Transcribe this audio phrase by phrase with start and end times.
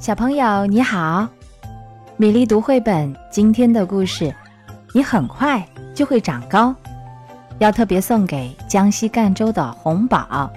[0.00, 1.28] 小朋友你好，
[2.16, 4.34] 米粒读绘本今天的故事，
[4.94, 5.62] 你很快
[5.94, 6.74] 就会长高，
[7.58, 10.50] 要特别送给江西赣州的红宝。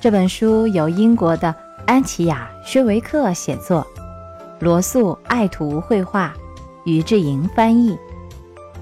[0.00, 1.54] 这本书由英国的
[1.86, 3.86] 安琪亚·薛维克写作，
[4.58, 6.32] 罗素爱图绘画，
[6.86, 7.98] 于志莹翻译，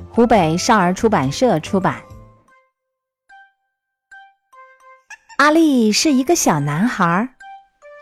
[0.08, 2.00] 湖北少儿出版社出版。
[5.38, 7.34] 阿力是一个小男孩。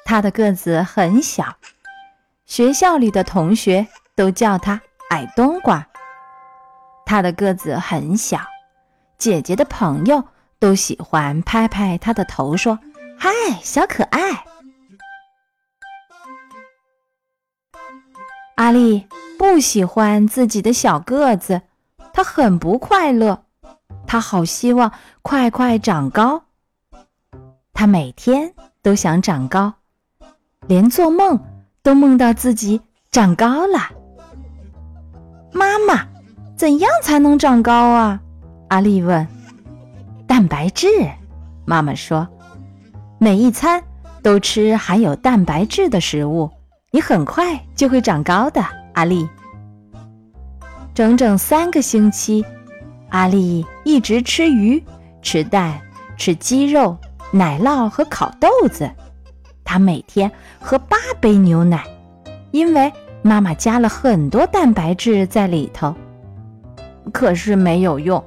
[0.07, 1.56] 他的个子很小，
[2.45, 5.88] 学校里的同学都叫他矮冬瓜。
[7.05, 8.41] 他的个子很小，
[9.19, 10.23] 姐姐的朋友
[10.60, 12.79] 都喜欢拍拍他的头，说
[13.19, 14.45] ：“嗨，小可爱。”
[18.54, 21.62] 阿丽不喜欢自己的小个子，
[22.12, 23.43] 他很不快乐，
[24.07, 26.45] 他好希望快快长高。
[27.74, 29.74] 他每天都想长高。
[30.69, 31.41] 连做梦
[31.83, 32.80] 都梦到自己
[33.11, 33.79] 长高了。
[35.52, 36.07] 妈妈，
[36.57, 38.21] 怎样才能长高啊？
[38.68, 39.27] 阿丽问。
[40.27, 40.88] 蛋白质，
[41.65, 42.27] 妈妈说，
[43.18, 43.82] 每一餐
[44.23, 46.51] 都吃含有蛋白质的食物，
[46.90, 48.62] 你很快就会长高的。
[48.95, 49.29] 阿丽。
[50.93, 52.45] 整整三个星期，
[53.10, 54.83] 阿丽一直吃鱼、
[55.23, 55.80] 吃蛋、
[56.16, 56.96] 吃鸡肉、
[57.30, 58.90] 奶酪和烤豆子。
[59.66, 61.84] 他每天喝八杯牛奶，
[62.52, 65.94] 因为妈妈加了很多蛋白质在里头。
[67.12, 68.25] 可是没有用，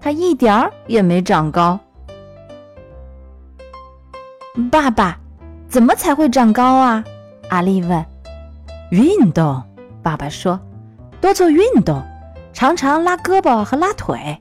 [0.00, 1.78] 他一点儿也没长高。
[4.70, 5.18] 爸爸，
[5.68, 7.04] 怎么才会长高啊？
[7.50, 8.02] 阿丽问。
[8.90, 9.62] 运动，
[10.02, 10.58] 爸爸说，
[11.20, 12.00] 多做运动，
[12.52, 14.38] 常常拉胳膊和拉腿，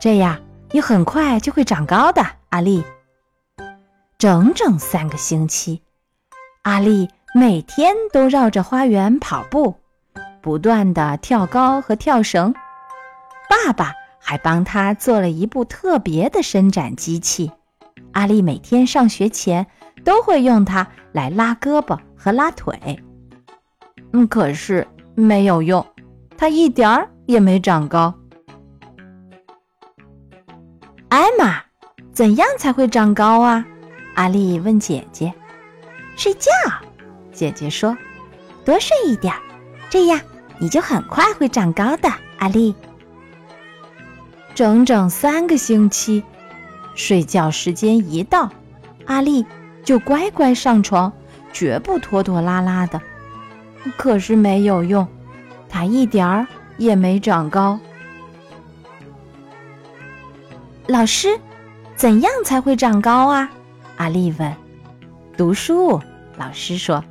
[0.00, 0.38] 这样
[0.70, 2.24] 你很快就会长高的。
[2.48, 2.82] 阿丽。
[4.22, 5.82] 整整三个星期，
[6.62, 9.74] 阿丽每天都绕着花园跑步，
[10.40, 12.54] 不断的跳高和跳绳。
[13.50, 17.50] 爸爸还帮他做了一部特别的伸展机器。
[18.12, 19.66] 阿丽每天上学前
[20.04, 23.02] 都会用它来拉胳膊和拉腿。
[24.12, 25.84] 嗯，可是没有用，
[26.38, 28.14] 他一点儿也没长高。
[31.08, 31.60] 艾玛，
[32.12, 33.66] 怎样才会长高啊？
[34.14, 35.32] 阿丽问姐姐
[36.16, 36.50] ：“睡觉。”
[37.32, 37.96] 姐姐说
[38.64, 39.34] ：“多睡一点，
[39.88, 40.20] 这样
[40.58, 42.74] 你就很快会长高的。”阿丽。
[44.54, 46.22] 整整三个星期，
[46.94, 48.50] 睡觉时间一到，
[49.06, 49.46] 阿丽
[49.82, 51.10] 就乖乖上床，
[51.52, 53.00] 绝不拖拖拉拉的。
[53.96, 55.08] 可是没有用，
[55.70, 56.46] 她一点儿
[56.76, 57.80] 也没长高。
[60.86, 61.40] 老师，
[61.96, 63.50] 怎样才会长高啊？
[63.96, 64.54] 阿丽问
[65.36, 66.00] ：“读书。”
[66.36, 67.04] 老师说：“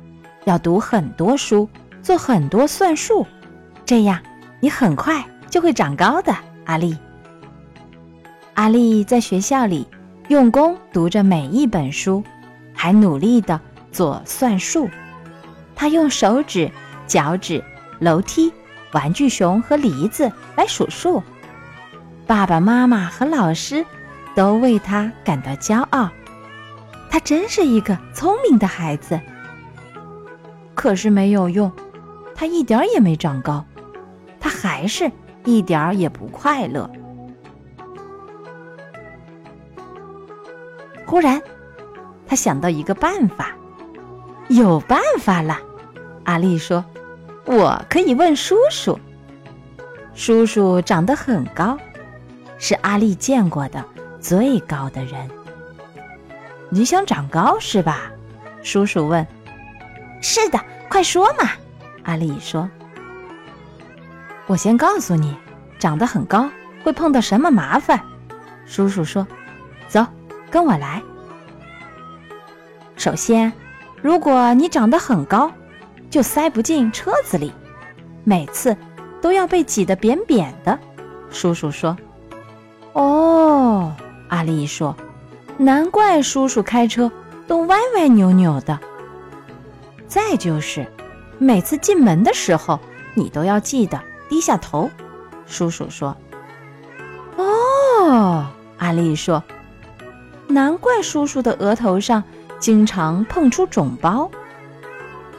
[0.44, 1.68] 要读很多书，
[2.02, 3.26] 做很多算术，
[3.86, 4.20] 这样
[4.60, 6.34] 你很快就会长高的。”
[6.66, 6.96] 阿丽。
[8.54, 9.86] 阿丽在学校里
[10.28, 12.22] 用功读着每一本书，
[12.74, 13.60] 还努力的
[13.90, 14.90] 做算术。
[15.74, 16.70] 她用手指、
[17.06, 17.64] 脚趾、
[17.98, 18.52] 楼梯、
[18.92, 21.22] 玩具熊和梨子来数数。
[22.26, 23.84] 爸爸妈妈和老师
[24.34, 26.10] 都为她感到骄傲。
[27.12, 29.20] 他真是一个聪明的孩子，
[30.74, 31.70] 可是没有用，
[32.34, 33.62] 他一点也没长高，
[34.40, 35.12] 他还是
[35.44, 36.90] 一点儿也不快乐。
[41.04, 41.38] 忽然，
[42.26, 43.54] 他想到一个办法，
[44.48, 45.58] 有办法了！
[46.24, 46.82] 阿丽说
[47.44, 48.98] ：“我可以问叔叔。”
[50.16, 51.76] 叔叔长得很高，
[52.56, 53.84] 是阿丽见过的
[54.18, 55.28] 最高的人。
[56.74, 58.10] 你想长高是吧？
[58.62, 59.26] 叔叔问。
[60.22, 61.50] 是的，快说嘛！
[62.04, 62.66] 阿丽说。
[64.46, 65.36] 我先告诉你，
[65.78, 66.48] 长得很高
[66.82, 68.00] 会碰到什么麻烦。
[68.64, 69.26] 叔叔说
[69.86, 70.06] ：“走，
[70.50, 71.02] 跟我来。
[72.96, 73.52] 首先，
[74.00, 75.52] 如果你长得很高，
[76.08, 77.52] 就塞不进车子里，
[78.24, 78.74] 每次
[79.20, 80.78] 都要被挤得扁扁的。”
[81.28, 81.94] 叔叔说。
[82.94, 83.94] 哦，
[84.30, 84.96] 阿丽说。
[85.62, 87.10] 难怪叔叔开车
[87.46, 88.78] 都歪歪扭扭的。
[90.08, 90.84] 再就是，
[91.38, 92.80] 每次进门的时候，
[93.14, 94.90] 你都要记得低下头。
[95.46, 96.16] 叔叔说
[97.38, 98.44] ：“哦。”
[98.78, 99.40] 阿丽说
[100.48, 102.24] ：“难怪叔叔的额头上
[102.58, 104.28] 经常碰出肿包。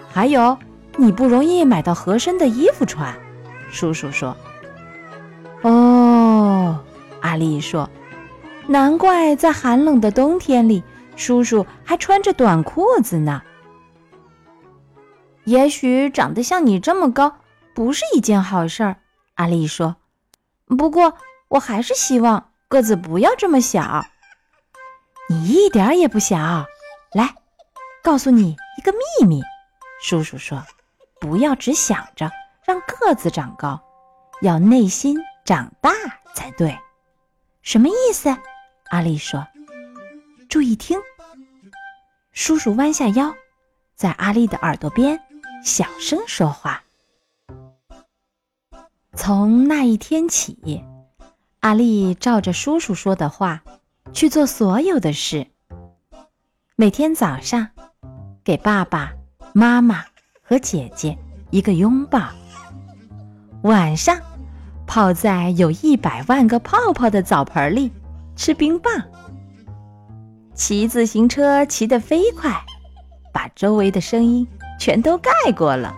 [0.10, 0.58] 还有，
[0.96, 3.14] 你不容易买到合身的衣服穿。”
[3.70, 4.38] 叔叔说
[5.64, 6.80] ：“哦。”
[7.20, 7.90] 阿丽说。
[8.68, 10.84] 难怪在寒冷的冬天里，
[11.16, 13.42] 叔叔还穿着短裤子呢。
[15.44, 17.36] 也许长得像你这么高
[17.76, 18.96] 不是一件好事儿。
[19.36, 19.98] 阿丽说
[20.78, 21.16] ：“不过
[21.50, 24.06] 我还是希望个子不要这么小。
[25.30, 26.66] 你一点也不小。
[27.14, 27.36] 来，
[28.02, 29.42] 告诉你一个秘密。”
[30.02, 30.64] 叔叔说
[31.20, 32.32] ：“不要只想着
[32.66, 33.82] 让个子长高，
[34.42, 35.92] 要内心长大
[36.34, 36.78] 才对。”
[37.62, 38.36] 什么意思？
[38.94, 39.48] 阿丽说
[40.48, 41.00] ：“注意听。”
[42.32, 43.34] 叔叔弯下腰，
[43.96, 45.20] 在阿丽的耳朵边
[45.66, 46.84] 小声说话。
[49.16, 50.86] 从那一天起，
[51.62, 53.64] 阿丽照着叔叔说的话
[54.12, 55.48] 去做所有的事。
[56.76, 57.70] 每天早上，
[58.44, 59.12] 给爸爸
[59.56, 60.06] 妈妈
[60.44, 61.18] 和姐姐
[61.50, 62.32] 一个拥抱；
[63.64, 64.22] 晚上，
[64.86, 67.92] 泡在有一百万个泡泡的澡盆里
[68.36, 68.94] 吃冰棒；
[70.54, 72.52] 骑自行车骑得飞快，
[73.32, 74.48] 把周围的声音
[74.80, 75.96] 全都盖过了。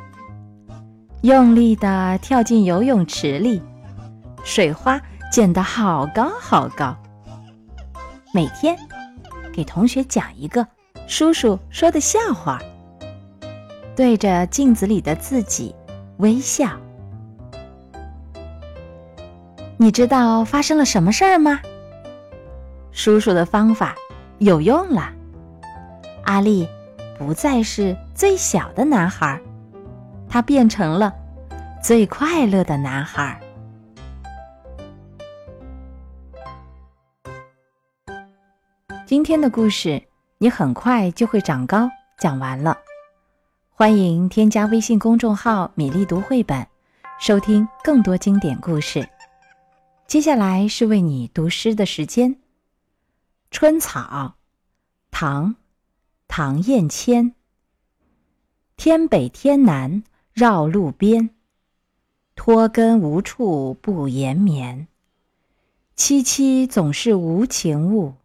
[1.22, 3.62] 用力地跳进游泳池里，
[4.44, 5.02] 水花
[5.32, 6.96] 溅得好高好高。
[8.34, 8.78] 每天
[9.52, 10.68] 给同学讲一个
[11.08, 12.62] 叔叔说的笑话，
[13.96, 15.74] 对着镜子里的自己
[16.18, 16.70] 微笑。
[19.78, 21.60] 你知道发生了什么事儿吗？
[23.06, 23.94] 叔叔的方法
[24.40, 25.14] 有用了，
[26.24, 26.68] 阿丽
[27.20, 29.40] 不再是最小的男孩。
[30.28, 31.14] 他变成了
[31.84, 33.40] 最快乐的男孩。
[39.06, 40.02] 今天的故事
[40.40, 41.88] 你很快就会长高，
[42.18, 42.76] 讲完了。
[43.70, 46.66] 欢迎添加微信公众号“米粒读绘本”，
[47.22, 49.08] 收听更多经典故事。
[50.08, 52.34] 接下来是为你读诗的时间。
[53.58, 54.02] 《春草》，
[55.12, 55.52] 唐·
[56.28, 57.34] 唐彦谦。
[58.76, 60.04] 天北天南。
[60.34, 61.30] 绕路边，
[62.36, 64.90] 脱根无处不延绵。
[65.96, 68.16] 萋萋总是无情物，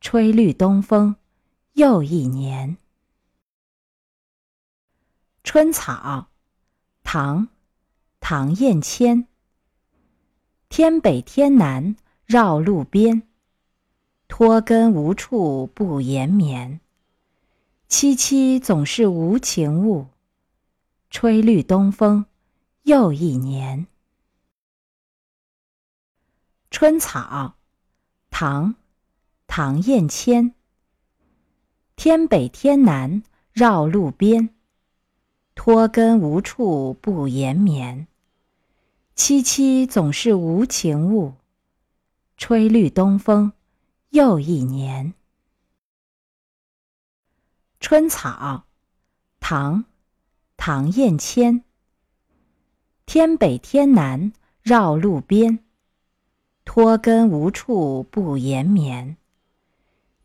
[0.00, 1.16] 吹绿东风
[1.72, 2.76] 又一年。
[5.42, 5.92] 《春草》，
[7.02, 7.46] 唐·
[8.20, 9.26] 唐彦谦。
[10.68, 13.27] 天北天南绕路边，
[14.28, 16.80] 脱根无处不延绵。
[17.88, 20.06] 萋萋总是无情物。
[21.10, 22.26] 吹绿东风
[22.82, 23.86] 又一年。
[26.70, 27.20] 《春草》，
[28.30, 28.74] 唐·
[29.46, 30.54] 唐彦谦。
[31.96, 33.22] 天北天南
[33.52, 34.50] 绕路边，
[35.54, 38.06] 脱根无处不延绵。
[39.16, 41.32] 萋萋总是无情物，
[42.36, 43.52] 吹绿东风
[44.10, 45.12] 又一年。
[47.80, 48.28] 《春草》，
[49.40, 49.84] 唐。
[50.60, 51.62] 唐彦谦。
[53.06, 55.60] 天北天南绕路边，
[56.64, 59.16] 脱根无处不延绵。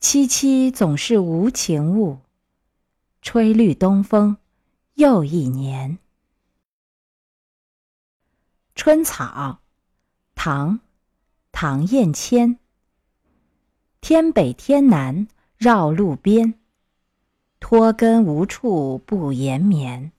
[0.01, 2.19] 萋萋总是无情物，
[3.21, 4.38] 吹绿东风
[4.95, 5.97] 又一年。
[8.75, 9.24] 《春草》，
[10.33, 10.80] 唐，
[11.51, 12.59] 唐彦谦。
[14.04, 16.56] 天北天南绕路边，
[17.62, 20.12] 脱根无处不延绵。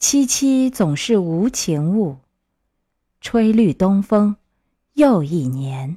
[0.00, 2.18] 萋萋总是无情物，
[3.20, 4.34] 吹绿东风
[4.94, 5.96] 又一年。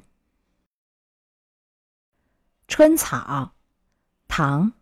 [2.68, 3.16] 春草》，
[4.28, 4.72] 唐，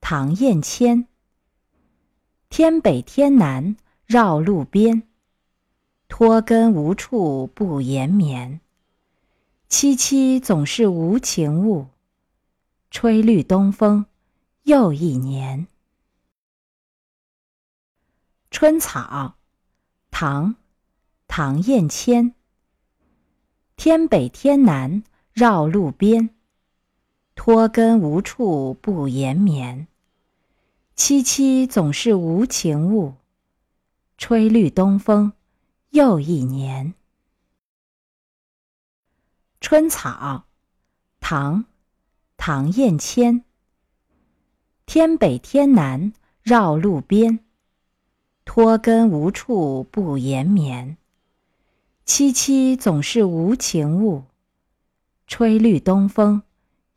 [0.00, 1.08] 唐彦谦。
[2.50, 5.02] 天北天南绕路边，
[6.06, 8.60] 脱根无处不延绵。
[9.72, 11.86] 萋萋总是无情物，
[12.90, 14.04] 吹绿东风
[14.64, 15.66] 又一年。
[18.50, 19.00] 《春草》，
[20.10, 20.56] 唐，
[21.26, 22.34] 唐彦谦。
[23.74, 25.02] 天北天南
[25.32, 26.28] 绕路边，
[27.34, 29.88] 脱根无处不延绵。
[30.94, 33.14] 萋萋总是无情物，
[34.18, 35.32] 吹绿东风
[35.92, 36.88] 又一年。
[39.62, 40.10] 《春草》，
[41.20, 41.66] 唐，
[42.36, 43.44] 唐彦谦。
[44.86, 47.38] 天北天南绕路边。
[48.44, 50.98] 脱根无处不延绵，
[52.04, 54.24] 萋萋总是无情物，
[55.28, 56.42] 吹绿东风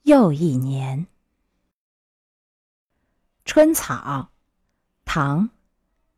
[0.01, 1.01] 又一年。
[3.45, 3.95] 《春草》，
[5.05, 5.51] 唐，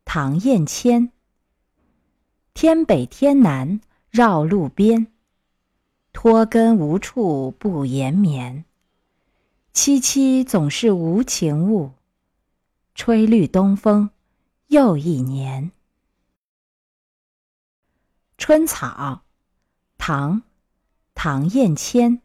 [0.06, 1.12] 唐彦谦。
[2.54, 5.12] 天北天南绕路边，
[6.20, 8.64] 脱根无处不延绵。
[9.72, 11.92] 萋萋总是无情物，
[12.96, 14.10] 吹绿东风。
[14.66, 15.70] 又一年。
[18.36, 19.22] 春草，
[19.96, 20.42] 唐，
[21.14, 22.20] 唐彦谦。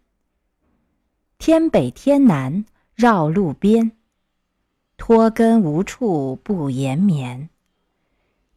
[1.37, 3.91] 天北天南绕路边，
[4.97, 7.47] 脱根无处不延绵。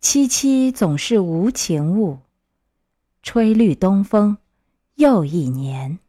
[0.00, 2.21] 萋萋总是无情物，
[3.23, 4.38] 吹绿东风
[4.97, 6.06] 又一年。